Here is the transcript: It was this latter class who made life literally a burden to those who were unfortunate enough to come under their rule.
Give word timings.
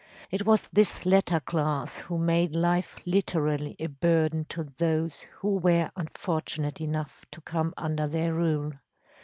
It 0.31 0.47
was 0.47 0.67
this 0.69 1.05
latter 1.05 1.39
class 1.39 1.99
who 1.99 2.17
made 2.17 2.55
life 2.55 2.97
literally 3.05 3.75
a 3.79 3.85
burden 3.85 4.45
to 4.45 4.63
those 4.77 5.21
who 5.41 5.57
were 5.59 5.91
unfortunate 5.95 6.81
enough 6.81 7.23
to 7.29 7.39
come 7.41 7.71
under 7.77 8.07
their 8.07 8.33
rule. 8.33 8.73